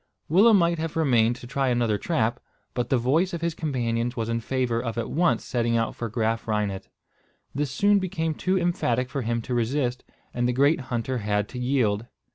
Willem 0.29 0.57
might 0.57 0.79
have 0.79 0.95
remained 0.95 1.35
to 1.35 1.45
try 1.45 1.67
another 1.67 1.99
trap, 1.99 2.39
but 2.73 2.89
the 2.89 2.97
voice 2.97 3.35
of 3.35 3.41
his 3.41 3.53
companions 3.53 4.17
was 4.17 4.29
in 4.29 4.39
favour 4.39 4.81
of 4.81 4.97
at 4.97 5.11
once 5.11 5.45
setting 5.45 5.77
out 5.77 5.95
for 5.95 6.09
Graaf 6.09 6.47
Reinet. 6.47 6.89
This 7.53 7.69
soon 7.69 7.99
became 7.99 8.33
too 8.33 8.57
emphatic 8.57 9.11
for 9.11 9.21
him 9.21 9.43
to 9.43 9.53
resist, 9.53 10.03
and 10.33 10.47
the 10.47 10.53
great 10.53 10.79
hunter 10.89 11.19
had 11.19 11.47
to 11.49 11.59
yield. 11.59 12.07